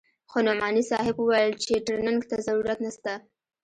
خو 0.29 0.37
نعماني 0.47 0.83
صاحب 0.91 1.15
وويل 1.19 1.51
چې 1.63 1.73
ټرېننگ 1.85 2.21
ته 2.29 2.35
ضرورت 2.47 2.77
نسته. 2.85 3.11